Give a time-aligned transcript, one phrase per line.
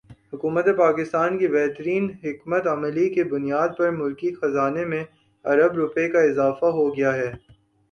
[0.33, 5.03] حکومت پاکستان کی بہترین حکمت عملی کی بنیاد پر ملکی خزانے میں
[5.45, 7.31] ارب روپے کا اضافہ ہوگیا ہے